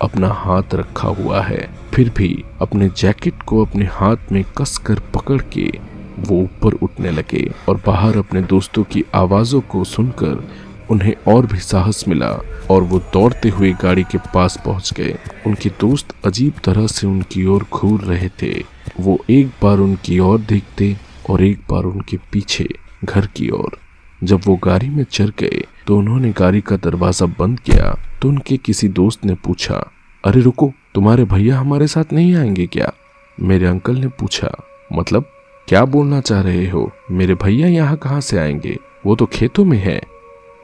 अपना 0.01 0.28
हाथ 0.34 0.75
रखा 0.75 1.08
हुआ 1.10 1.42
है। 1.42 1.70
फिर 1.94 2.10
भी 2.10 2.44
अपने 2.62 2.89
जैकेट 2.98 3.44
को 3.44 3.66
अपने 3.66 3.86
हाथ 3.86 4.32
में 4.32 4.44
कसकर 4.58 5.00
पकड़ 5.16 5.42
के 5.54 5.70
वो 6.19 6.35
ऊपर 6.35 6.73
उठने 6.75 7.11
लगे 7.11 7.49
और 7.69 7.81
बाहर 7.85 8.17
अपने 8.17 8.41
दोस्तों 8.45 8.83
की 8.83 9.03
आवाज़ों 9.15 9.61
को 9.61 9.83
सुनकर 9.85 10.47
उन्हें 10.91 11.13
और 11.27 11.45
भी 11.45 11.59
साहस 11.59 12.03
मिला 12.07 12.29
और 12.71 12.83
वो 12.83 12.99
दौड़ते 13.13 13.49
हुए 13.49 13.71
गाड़ी 13.81 14.03
के 14.03 14.17
पास 14.33 14.57
पहुँच 14.65 14.93
गए। 14.93 15.17
उनके 15.47 15.69
दोस्त 15.79 16.13
अजीब 16.25 16.53
तरह 16.63 16.88
से 16.88 17.07
उनकी 17.07 17.45
ओर 17.45 17.65
घूर 17.73 18.01
रहे 18.01 18.29
थे। 18.41 18.53
वो 18.99 19.17
एक 19.29 19.47
बार 19.61 19.77
उनकी 19.79 20.19
ओर 20.19 20.39
देखते 20.41 20.95
और 21.29 21.43
एक 21.43 21.59
बार 21.69 21.83
उनके 21.83 22.17
पीछे 22.31 22.67
घर 23.03 23.25
की 23.27 23.49
ओर। 23.51 23.77
जब 24.23 24.41
वो 24.45 24.55
गाड़ी 24.63 24.89
में 24.89 25.03
चढ़ 25.03 25.29
गए 25.39 25.63
तो 25.88 25.97
उन्होंने 25.97 26.31
गाड़ी 26.31 26.61
का 26.61 26.77
दरवाज़ा 26.77 27.25
बंद 27.39 27.59
किया 27.59 27.95
तो 28.21 28.29
उनके 28.29 28.57
किसी 28.57 28.88
दोस्त 28.89 29.25
ने 29.25 29.33
पूछा, 29.35 29.75
अरे 30.23 30.41
रुको, 30.41 30.71
तुम्हारे 30.95 31.23
भैया 31.25 31.59
हमारे 31.59 31.88
साथ 31.88 32.13
नहीं 32.13 32.35
आएँगे 32.35 32.65
क्या? 32.67 32.91
मेरे 33.38 33.65
अंकल 33.65 33.95
ने 33.95 34.07
पूछा 34.09 34.51
मतलब 34.93 35.31
क्या 35.69 35.85
बोलना 35.85 36.21
चाह 36.21 36.41
रहे 36.41 36.69
हो? 36.69 36.91
मेरे 37.11 37.35
भैया 37.35 37.67
यहाँ 37.67 37.97
कहाँ 37.97 38.21
से 38.21 38.38
आएँगे? 38.38 38.77
वो 39.05 39.15
तो 39.15 39.25
खेतों 39.25 39.65
में 39.65 39.77
है। 39.77 40.01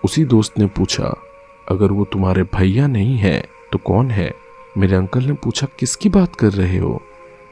उसी 0.03 0.25
दोस्त 0.25 0.59
ने 0.59 0.65
पूछा, 0.65 1.15
अगर 1.71 1.91
वो 1.91 2.05
तुम्हारे 2.05 2.43
भैया 2.43 2.88
नहीं 2.88 3.17
है 3.17 3.47
तो 3.71 3.77
कौन 3.77 4.12
है? 4.12 4.33
मेरे 4.77 4.95
अंकल 4.95 5.24
ने 5.24 5.33
पूछा, 5.33 5.67
किसकी 5.79 6.09
बात 6.09 6.35
कर 6.35 6.51
रहे 6.51 6.77
हो? 6.77 7.01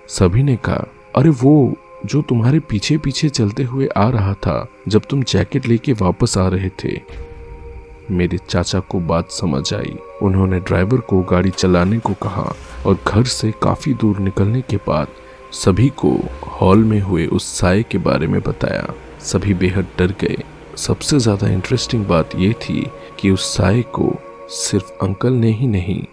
सभी 0.08 0.44
ने 0.44 0.56
कहा, 0.56 0.86
अरे 1.16 1.30
वो, 1.30 1.76
जो 2.06 2.22
तुम्हारे 2.22 2.60
पीछे 2.60 2.98
पीछे 2.98 3.30
चलते 3.30 3.64
हुए 3.64 3.88
आ 3.98 4.10
रहा 4.10 4.34
था, 4.34 4.68
जब 4.88 5.02
तुम 5.10 5.24
जैकेट 5.24 5.66
लेके 5.66 5.94
वापस 5.94 6.38
आ 6.38 6.48
रहे 6.48 6.70
थे। 6.70 7.02
मेरे 8.12 8.38
चाचा 8.38 8.80
को 8.80 9.00
बात 9.00 9.32
समझ 9.32 9.74
आई। 9.74 9.98
उन्होंने 10.22 10.60
ड्राइवर 10.60 11.00
को 11.00 11.22
गाड़ी 11.22 11.50
चलाने 11.50 12.00
को 12.00 12.14
कहा 12.14 12.54
और 12.86 12.98
घर 13.08 13.24
से 13.24 13.54
काफ़ी 13.64 13.94
दूर 13.94 14.20
निकलने 14.20 14.62
के 14.62 14.78
बाद 14.78 15.08
सभी 15.54 15.88
को 15.90 16.10
हॉल 16.52 16.84
में 16.84 17.00
हुए 17.02 17.26
उस 17.28 17.48
साय 17.60 17.84
के 17.84 17.98
बारे 17.98 18.28
में 18.28 18.42
बताया। 18.42 18.94
सभी 19.22 19.54
बेहद 19.54 19.88
डर 19.98 20.14
गए। 20.22 20.38
सबसे 20.78 21.20
ज़्यादा 21.20 21.50
इंटरेस्टिंग 21.50 22.06
बात 22.06 22.36
यह 22.36 22.54
थी 22.62 22.86
कि 23.20 23.30
उस 23.30 23.54
साय 23.58 23.82
को 23.82 24.12
सिर्फ़ 24.50 24.92
अंकल 25.02 25.34
ने 25.34 25.52
ही 25.52 25.68
नहीं, 25.68 26.04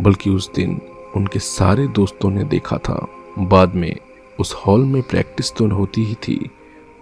बल्कि 0.00 0.30
उस 0.30 0.50
दिन 0.54 0.80
उनके 1.16 1.38
सारे 1.38 1.86
दोस्तों 1.88 2.30
ने 2.30 2.44
देखा 2.44 2.78
था। 2.78 3.06
बाद 3.38 3.74
में 3.74 3.94
उस 4.40 4.54
हॉल 4.56 4.84
में 4.84 5.02
प्रैक्टिस 5.02 5.52
तो 5.52 5.68
होती 5.68 6.04
ही 6.04 6.14
थी, 6.14 6.50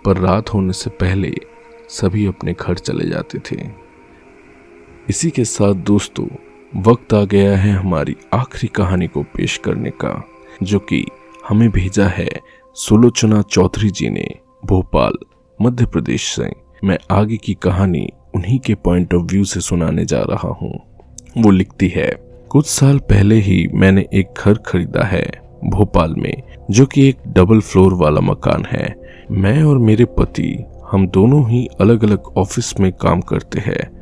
पर 0.04 0.16
रात 0.16 0.54
होने 0.54 0.72
से 0.72 0.90
पहले 0.90 1.34
सभी 1.90 2.26
अपने 2.26 2.52
घर 2.52 2.74
चले 2.74 3.08
जाते 3.10 3.38
थे। 3.38 3.62
इसी 5.08 5.30
के 5.30 5.44
साथ 5.44 5.74
दोस्तों, 5.86 6.26
वक्त 6.82 7.14
आ 7.14 7.24
गया 7.24 7.56
है 7.56 7.72
हमारी 7.72 8.16
आखिरी 8.34 8.68
कहानी 8.68 9.06
को 9.06 9.22
पेश 9.22 9.56
करने 9.56 9.90
का, 9.90 10.22
जो 10.62 10.78
कि 10.78 11.06
हमें 11.44 11.68
भेजा 11.70 12.06
है 12.08 12.28
सुलोचना 12.76 13.40
चौधरी 13.42 13.88
जी 13.90 14.08
ने, 14.08 14.26
भोपाल, 14.66 15.12
मध्य 15.58 15.86
प्रदेश 15.86 16.26
से। 16.26 16.50
मैं 16.84 16.98
आगे 17.10 17.36
की 17.36 17.54
कहानी 17.54 18.06
उन्हीं 18.34 18.58
के 18.58 18.74
पॉइंट 18.74 19.14
ऑफ़ 19.14 19.22
व्यू 19.22 19.44
से 19.44 19.60
सुनाने 19.60 20.04
जा 20.04 20.20
रहा 20.20 20.48
हूँ। 20.50 20.72
वो 21.38 21.50
लिखती 21.50 21.88
है, 21.88 22.10
कुछ 22.50 22.66
साल 22.66 22.98
पहले 23.00 23.34
ही 23.36 23.66
मैंने 23.74 24.06
एक 24.14 24.34
घर 24.38 24.58
खरीदा 24.66 25.04
है 25.04 25.24
भोपाल 25.66 26.14
में, 26.14 26.42
जो 26.70 26.86
कि 26.86 27.08
एक 27.08 27.18
डबल 27.28 27.60
फ्लोर 27.60 27.94
वाला 27.94 28.20
मकान 28.20 28.64
है। 28.64 28.94
मैं 29.32 29.62
और 29.62 29.78
मेरे 29.78 30.04
पति, 30.18 30.64
हम 30.92 31.06
दोनों 31.08 31.48
ही 31.50 31.66
अलग 31.80 32.04
अलग 32.04 32.36
ऑफ़िस 32.36 32.72
में 32.80 32.92
काम 32.92 33.20
करते 33.22 33.60
हैं 33.60 33.92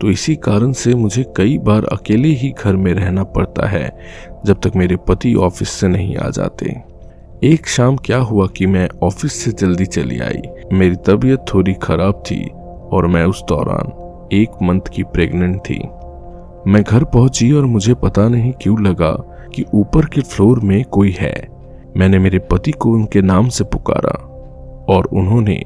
तो 0.00 0.10
इसी 0.10 0.34
कारण 0.36 0.72
से 0.72 0.94
मुझे 0.94 1.24
कई 1.36 1.56
बार 1.58 1.84
अकेले 1.84 2.28
ही 2.28 2.50
घर 2.50 2.76
में 2.76 2.92
रहना 2.94 3.24
पड़ता 3.24 3.66
है, 3.68 3.90
जब 4.46 4.60
तक 4.60 4.76
मेरे 4.76 4.96
पति 5.08 5.34
ऑफ़िस 5.36 5.70
से 5.70 5.88
नहीं 5.88 6.16
आ 6.16 6.28
जाते। 6.30 6.74
एक 7.44 7.66
शाम 7.66 7.96
क्या 7.96 8.18
हुआ 8.18 8.46
कि 8.46 8.66
मैं 8.66 8.88
ऑफ़िस 9.02 9.32
से 9.32 9.52
जल्दी 9.52 9.86
चली 9.86 10.20
आई? 10.20 10.42
मेरी 10.72 10.96
तबीयत 10.96 11.44
थोड़ी 11.54 11.74
खराब 11.74 12.22
थी 12.26 12.48
और 12.92 13.06
मैं 13.06 13.24
उस 13.24 13.44
दौरान 13.48 13.86
एक 14.32 14.50
मंथ 14.62 14.80
की 14.80 15.02
प्रेग्नेंट 15.02 15.60
थी। 15.60 15.88
मैं 16.66 16.82
घर 16.82 17.04
पहुँची 17.04 17.52
और 17.52 17.64
मुझे 17.64 17.94
पता 17.94 18.28
नहीं 18.28 18.52
क्यों 18.52 18.80
लगा 18.80 19.10
कि 19.54 19.64
ऊपर 19.74 20.04
के 20.04 20.20
फ्लोर 20.20 20.60
में 20.60 20.84
कोई 20.84 21.16
है। 21.20 21.48
मैंने 21.96 22.18
मेरे 22.18 22.38
पति 22.38 22.72
को 22.72 22.90
उनके 22.90 23.22
नाम 23.22 23.48
से 23.48 23.64
पुकारा 23.64 24.24
और 24.94 25.04
उन्होंने 25.04 25.64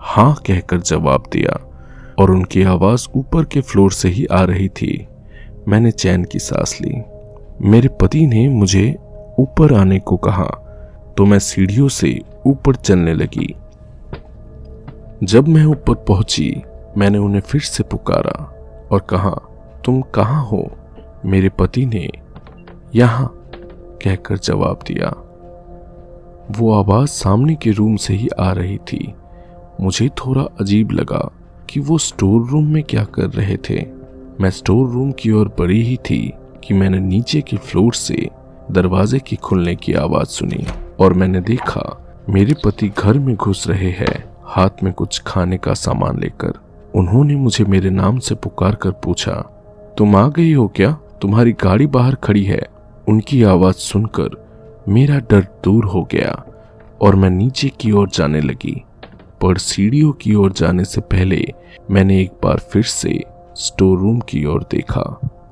हाँ 0.00 0.34
कहकर 0.34 0.80
जवाब 0.80 1.22
दिया 1.32 1.60
और 2.18 2.30
उनकी 2.30 2.62
आवाज़ 2.62 3.08
ऊपर 3.14 3.44
के 3.44 3.60
फ्लोर 3.60 3.92
से 3.92 4.08
ही 4.08 4.26
आ 4.26 4.44
रही 4.44 4.68
थी। 4.68 5.06
मैंने 5.68 5.90
चैन 5.90 6.24
की 6.24 6.38
सांस 6.38 6.78
ली। 6.82 7.02
मेरे 7.62 7.88
पति 7.88 8.26
ने 8.26 8.48
मुझे 8.48 8.96
ऊपर 9.38 9.74
आने 9.74 9.98
को 9.98 10.16
कहा 10.16 10.64
तो 11.18 11.26
मैं 11.26 11.38
सीढ़ियों 11.38 11.88
से 11.88 12.20
ऊपर 12.46 12.74
चलने 12.74 13.14
लगी। 13.14 13.54
जब 15.24 15.48
मैं 15.48 15.64
ऊपर 15.64 15.94
पहुँची, 15.94 16.62
मैंने 16.98 17.18
उन्हें 17.18 17.40
फिर 17.40 17.60
से 17.60 17.82
पुकारा 17.82 18.54
और 18.92 19.00
कहा, 19.00 19.30
तुम 19.84 20.00
कहाँ 20.00 20.44
हो? 20.46 20.70
मेरे 21.24 21.48
पति 21.48 21.86
ने 21.86 22.08
यहाँ 22.94 23.50
कहकर 24.02 24.38
जवाब 24.38 24.78
दिया। 24.86 25.08
वो 26.50 26.82
आवाज़ 26.82 27.08
सामने 27.08 27.54
के 27.54 27.70
रूम 27.70 27.96
से 27.96 28.14
ही 28.14 28.28
आ 28.40 28.52
रही 28.52 28.78
थी। 28.78 29.14
मुझे 29.80 30.08
थोड़ा 30.08 30.42
अजीब 30.42 30.90
लगा 30.90 31.30
कि 31.70 31.80
वो 31.80 31.98
स्टोर 31.98 32.48
रूम 32.48 32.66
में 32.66 32.82
क्या 32.82 33.04
कर 33.04 33.26
रहे 33.26 33.56
थे। 33.56 33.86
मैं 34.40 34.50
स्टोर 34.50 34.90
रूम 34.90 35.12
की 35.12 35.30
ओर 35.30 35.48
बढ़ी 35.58 35.82
ही 35.82 35.96
थी 35.96 36.32
कि 36.64 36.74
मैंने 36.74 36.98
नीचे 36.98 37.40
के 37.40 37.56
फ्लोर 37.56 37.94
से 37.94 38.28
दरवाजे 38.70 39.18
की 39.18 39.36
खुलने 39.36 39.76
की 39.76 39.92
आवाज़ 39.92 40.26
सुनी। 40.26 40.66
और 41.00 41.12
मैंने 41.12 41.40
देखा, 41.40 41.84
मेरे 42.28 42.54
पति 42.64 42.88
घर 42.88 43.18
में 43.18 43.34
घुस 43.36 43.66
रहे 43.68 43.90
हैं, 43.90 44.24
हाथ 44.44 44.82
में 44.82 44.92
कुछ 44.92 45.22
खाने 45.26 45.56
का 45.56 45.74
सामान 45.74 46.18
लेकर। 46.20 46.52
उन्होंने 46.94 47.36
मुझे 47.36 47.64
मेरे 47.64 47.90
नाम 47.90 48.18
से 48.18 48.34
पुकार 48.34 48.74
कर 48.74 48.90
पूछा, 49.04 49.34
तुम 49.98 50.16
आ 50.16 50.28
गई 50.28 50.52
हो 50.52 50.66
क्या? 50.68 50.92
तुम्हारी 51.22 51.52
गाड़ी 51.52 51.86
बाहर 51.86 52.14
खड़ी 52.14 52.44
है। 52.44 52.60
उनकी 53.08 53.42
आवाज़ 53.42 53.74
सुनकर 53.74 54.84
मेरा 54.88 55.18
डर 55.30 55.46
दूर 55.64 55.84
हो 55.84 56.02
गया 56.12 56.44
और 57.02 57.16
मैं 57.16 57.30
नीचे 57.30 57.68
की 57.80 57.92
ओर 57.92 58.08
जाने 58.08 58.40
लगी। 58.40 58.82
पर 59.42 59.58
सीढ़ियों 59.58 60.12
की 60.12 60.34
ओर 60.34 60.52
जाने 60.52 60.84
से 60.84 61.00
पहले 61.00 61.44
मैंने 61.90 62.20
एक 62.20 62.32
बार 62.44 62.58
फिर 62.58 62.82
से 62.82 63.20
स्टोर 63.56 63.98
रूम 63.98 64.20
की 64.20 64.44
ओर 64.44 64.62
देखा 64.70 65.02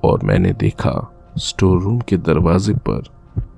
और 0.04 0.22
मैंने 0.24 0.52
देखा, 0.52 1.12
स्टोर 1.38 1.82
रूम 1.82 1.98
के 1.98 2.16
दरवाजे 2.16 2.74
पर 2.74 3.02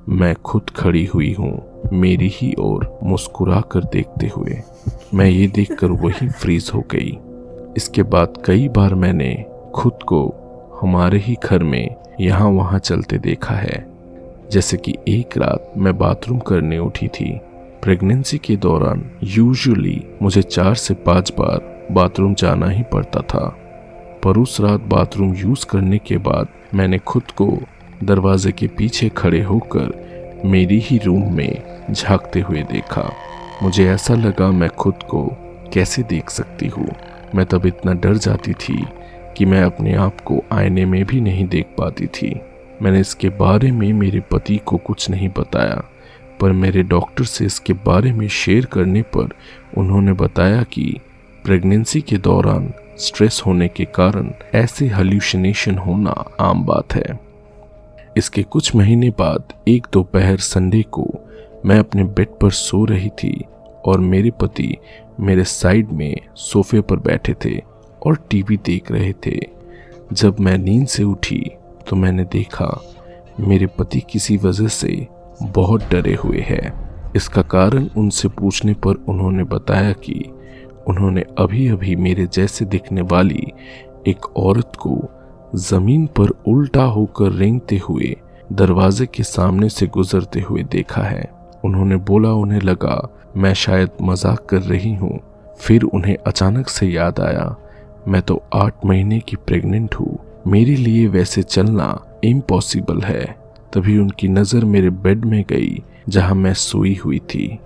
मैं 0.09 0.35
खुद 0.35 0.71
खड़ी 0.71 1.05
हुई 1.05 1.33
हूँ। 1.39 1.81
मेरी 1.93 2.29
ही 2.33 2.55
ओर 2.59 2.99
मुस्कुरा 3.03 3.61
कर 3.61 3.81
देखते 3.81 4.27
हुए। 4.27 4.63
मैं 5.15 5.27
ये 5.27 5.47
देखकर 5.47 5.87
वही 5.87 6.29
फ्रीज 6.29 6.71
हो 6.75 6.81
गई। 6.81 7.19
इसके 7.77 8.03
बाद 8.03 8.35
कई 8.45 8.69
बार 8.69 8.95
मैंने 8.95 9.45
खुद 9.75 9.93
को 9.93 10.35
हमारे 10.83 11.19
ही 11.19 11.37
घर 11.45 11.63
में 11.63 11.97
यहाँ 12.21 12.49
वहाँ 12.49 12.79
चलते 12.79 13.19
देखा 13.19 13.55
है। 13.55 13.87
जैसे 14.51 14.77
कि 14.77 14.95
एक 15.09 15.39
रात 15.39 15.73
मैं 15.77 15.99
बाथरूम 15.99 16.39
करने 16.39 16.79
उठी 16.79 17.09
थी। 17.09 17.41
प्रेगनेंसी 17.83 18.39
के 18.39 18.57
दौरान 18.57 19.11
यूजुअली 19.23 20.05
मुझे 20.23 20.43
चार 20.43 20.75
से 20.75 20.95
पाँच 20.95 21.33
बार 21.33 21.89
बाथरूम 21.93 22.35
जाना 22.35 22.69
ही 22.69 22.83
पड़ता 22.83 23.21
था। 23.21 23.57
पर 24.25 24.37
उस 24.37 24.61
रात 24.61 24.81
बाथरूम 24.81 25.35
यूज़ 25.35 25.67
करने 25.67 25.99
के 25.99 26.19
बाद 26.19 26.49
मैंने 26.75 26.99
खुद 26.99 27.23
को 27.23 27.59
दरवाजे 28.05 28.53
के 28.53 28.67
पीछे 28.69 29.09
खड़े 29.09 29.43
होकर 29.43 30.43
मेरी 30.45 30.79
ही 30.79 30.99
रूम 30.99 31.33
में 31.35 31.63
झांकते 31.91 32.41
हुए 32.41 32.63
देखा। 32.63 33.11
मुझे 33.63 33.89
ऐसा 33.91 34.15
लगा 34.15 34.51
मैं 34.51 34.69
खुद 34.71 35.03
को 35.03 35.25
कैसे 35.75 36.03
देख 36.03 36.31
सकती 36.31 36.67
हूँ। 36.67 36.89
मैं 37.35 37.47
तब 37.47 37.67
इतना 37.67 37.93
डर 37.93 38.17
जाती 38.17 38.53
थी 38.53 38.85
कि 39.37 39.45
मैं 39.45 39.63
अपने 39.63 39.95
आप 39.95 40.21
को 40.21 40.43
आईने 40.53 40.85
में 40.85 41.05
भी 41.05 41.21
नहीं 41.21 41.47
देख 41.49 41.67
पाती 41.79 42.07
थी। 42.07 42.41
मैंने 42.83 43.01
इसके 43.01 43.29
बारे 43.29 43.71
में 43.71 43.93
मेरे 43.93 44.21
पति 44.21 44.57
को 44.57 44.77
कुछ 44.77 45.11
नहीं 45.11 45.29
बताया, 45.29 45.83
पर 46.41 46.53
मेरे 46.53 46.83
डॉक्टर 46.83 47.25
से 47.25 47.47
इसके 47.47 47.73
बारे 47.73 48.13
में 48.13 48.29
शेयर 48.29 48.65
करने 48.65 49.03
पर 49.03 49.35
उन्होंने 49.79 50.13
बताया 50.13 50.63
कि 50.63 51.01
प्रेगनेंसी 51.45 52.01
के 52.01 52.17
दौरान 52.17 52.73
स्ट्रेस 52.99 53.43
होने 53.47 53.69
के 53.69 53.85
कारण 53.85 54.31
ऐसे 54.55 54.87
हल्यूशनेशन 54.87 55.79
होना 55.79 56.25
आम 56.41 56.65
बात 56.65 56.95
है। 56.95 57.28
इसके 58.19 58.43
कुछ 58.43 58.75
महीने 58.77 59.11
बाद 59.11 59.53
एक 59.69 59.87
दोपहर 59.93 60.37
संडे 60.37 60.83
को 60.83 61.07
मैं 61.67 61.79
अपने 61.79 62.05
बेड 62.05 62.29
पर 62.29 62.51
सो 62.51 62.85
रही 62.85 63.09
थी 63.09 63.45
और 63.87 64.01
मेरे 64.01 64.31
पति 64.31 64.77
मेरे 65.21 65.45
साइड 65.45 65.93
में 65.93 66.17
सोफे 66.35 66.81
पर 66.81 66.97
बैठे 66.97 67.35
थे 67.45 67.61
और 68.07 68.17
टीवी 68.31 68.57
देख 68.57 68.93
रहे 68.93 69.13
थे। 69.27 69.41
जब 70.13 70.41
मैं 70.41 70.59
नींद 70.59 70.87
से 70.87 71.03
उठी 71.03 71.51
तो 71.89 71.97
मैंने 71.97 72.25
देखा 72.25 72.83
मेरे 73.41 73.67
पति 73.67 74.01
किसी 74.01 74.37
वजह 74.37 74.69
से 74.69 75.07
बहुत 75.43 75.83
डरे 75.91 76.15
हुए 76.15 76.41
हैं। 76.41 76.89
इसका 77.17 77.43
कारण 77.43 77.89
उनसे 77.97 78.29
पूछने 78.29 78.75
पर 78.75 78.95
उन्होंने 78.95 79.45
बताया 79.45 79.93
कि 79.93 80.25
उन्होंने 80.87 81.25
अभी 81.39 81.69
अभी 81.69 81.97
मेरे 81.97 82.27
जैसे 82.27 82.65
दिखने 82.65 83.01
वाली 83.01 83.47
एक 84.07 84.37
औरत 84.37 84.73
को 84.79 85.11
ज़मीन 85.57 86.07
पर 86.07 86.29
उल्टा 86.49 86.83
होकर 86.83 87.33
रेंगते 87.33 87.77
हुए, 87.89 88.17
दरवाजे 88.53 89.07
के 89.07 89.23
सामने 89.23 89.69
से 89.69 89.87
गुजरते 89.87 90.41
हुए 90.41 90.63
देखा 90.63 91.03
है। 91.03 91.31
उन्होंने 91.65 91.97
बोला 91.97 92.33
उन्हें 92.33 92.61
लगा, 92.61 93.09
मैं 93.37 93.55
शायद 93.55 93.91
मज़ाक 94.03 94.47
कर 94.47 94.61
रही 94.61 94.95
हूँ। 94.95 95.19
फिर 95.61 95.83
उन्हें 95.83 96.17
अचानक 96.27 96.69
से 96.69 96.87
याद 96.87 97.21
आया, 97.21 97.57
मैं 98.09 98.23
तो 98.23 98.43
आठ 98.55 98.85
महीने 98.87 99.21
की 99.21 99.37
प्रेग्नेंट 99.37 99.95
हूँ। 99.95 100.19
मेरे 100.47 100.77
लिए 100.77 101.07
वैसे 101.07 101.43
चलना 101.43 102.05
इम्पॉसिबल 102.25 103.01
है। 103.01 103.25
तभी 103.75 103.99
उनकी 103.99 104.29
नज़र 104.29 104.65
मेरे 104.65 104.91
बेड 104.91 105.25
में 105.25 105.45
गई, 105.49 105.83
जहाँ 106.09 106.35
मैं 106.35 106.55
सोई 106.55 106.95
हुई 107.05 107.19
थी। 107.19 107.59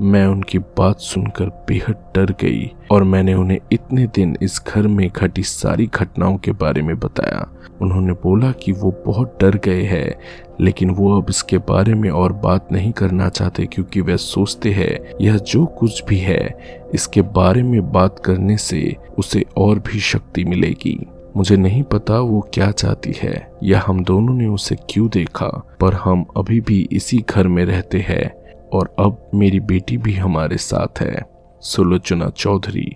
मैं 0.00 0.26
उनकी 0.26 0.58
बात 0.58 1.00
सुनकर 1.00 1.44
बेहद 1.44 1.94
डर 2.14 2.32
गई 2.40 2.72
और 2.90 3.04
मैंने 3.04 3.34
उन्हें 3.34 3.58
इतने 3.72 4.06
दिन 4.06 4.36
इस 4.42 4.62
घर 4.68 4.86
में 4.86 5.10
घटी 5.16 5.42
सारी 5.42 5.86
घटनाओं 5.86 6.36
के 6.36 6.52
बारे 6.52 6.82
में 6.82 6.98
बताया। 6.98 7.48
उन्होंने 7.80 8.12
बोला 8.12 8.52
कि 8.52 8.72
वो 8.72 9.02
बहुत 9.06 9.38
डर 9.40 9.56
गए 9.56 9.82
हैं, 9.82 10.14
लेकिन 10.60 10.90
वो 10.90 11.20
अब 11.20 11.26
इसके 11.30 11.58
बारे 11.58 11.94
में 11.94 12.10
और 12.10 12.32
बात 12.32 12.72
नहीं 12.72 12.92
करना 12.92 13.28
चाहते 13.28 13.66
क्योंकि 13.66 14.00
वे 14.00 14.16
सोचते 14.16 14.70
हैं, 14.70 14.98
यह 15.20 15.36
जो 15.36 15.66
कुछ 15.66 16.04
भी 16.04 16.18
है, 16.18 16.58
इसके 16.94 17.22
बारे 17.22 17.62
में 17.62 17.92
बात 17.92 18.18
करने 18.18 18.56
से 18.56 18.96
उसे 19.18 19.44
और 19.56 19.78
भी 19.78 20.00
शक्ति 20.00 20.44
मिलेगी। 20.44 21.06
मुझे 21.36 21.56
नहीं 21.56 21.82
पता 21.82 22.18
वो 22.20 22.50
क्या 22.54 22.70
चाहती 22.70 23.14
है, 23.22 23.52
या 23.62 23.84
हम 23.86 24.04
दोनों 24.04 24.34
ने 24.34 24.46
उसे 24.46 24.76
क्यों 24.90 25.08
देखा, 25.08 25.76
पर 25.80 25.94
हम 25.94 26.26
अभी 26.36 26.60
भी 26.60 26.88
इसी 26.92 27.24
घर 27.30 27.48
में 27.48 27.64
रहते 27.64 27.98
हैं। 27.98 28.45
और 28.72 28.94
अब 28.98 29.30
मेरी 29.34 29.60
बेटी 29.60 29.96
भी 29.96 30.14
हमारे 30.14 30.56
साथ 30.56 31.00
है। 31.00 31.22
सुलोचना 31.62 32.28
चौधरी, 32.28 32.90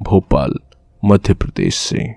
भोपाल, 0.00 0.54
मध्य 1.02 1.34
प्रदेश 1.34 1.74
से। 1.74 2.08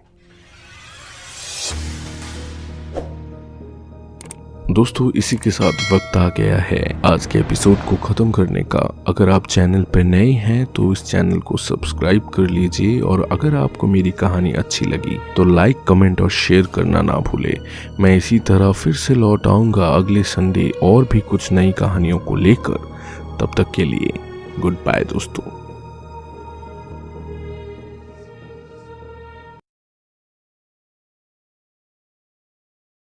दोस्तों, 4.72 5.10
इसी 5.16 5.36
के 5.36 5.52
साथ 5.52 5.92
वक्त 5.94 6.16
आ 6.18 6.28
गया 6.28 6.58
है 6.58 7.02
आज 7.06 7.26
के 7.26 7.40
एपिसोड 7.40 7.78
को 7.80 7.96
खत्म 7.98 8.32
करने 8.32 8.62
का। 8.66 8.80
अगर 9.08 9.30
आप 9.30 9.48
चैनल 9.48 9.84
पर 9.84 10.04
नए 10.04 10.32
हैं 10.32 10.66
तो 10.66 10.92
इस 10.94 11.04
चैनल 11.04 11.40
को 11.40 11.58
सब्सक्राइब 11.58 12.30
कर 12.30 12.50
लीजिए 12.50 13.00
और 13.00 13.28
अगर 13.32 13.56
आपको 13.56 13.88
मेरी 13.88 14.12
कहानी 14.12 14.54
अच्छी 14.54 14.86
लगी 14.86 15.18
तो 15.36 15.44
लाइक, 15.46 15.84
कमेंट 15.88 16.22
और 16.22 16.30
शेयर 16.30 16.68
करना 16.76 17.02
ना 17.02 17.18
भूले। 17.20 17.58
मैं 18.00 18.16
इसी 18.18 18.40
तरह 18.40 18.72
फिर 18.72 18.94
से 18.94 19.16
लौट 19.16 19.48
आऊँगा 19.48 19.88
अगले 19.88 20.24
संडे 20.24 20.70
और 20.84 21.08
भी 21.12 21.20
कुछ 21.20 21.52
नई 21.52 21.72
कहानियों 21.72 22.20
को 22.20 22.36
लेकर। 22.36 22.93
तब 23.40 23.52
तक 23.58 23.72
के 23.72 23.86
लिए 23.86 24.14
गुड 24.60 24.74
बाय 24.74 25.04
दोस्तों। 25.04 25.63